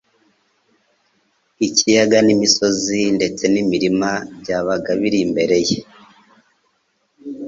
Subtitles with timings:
[1.67, 4.09] Ikiyaga n'imisozi ndetse n'imirima
[4.41, 5.77] byabaga biri imbere ye,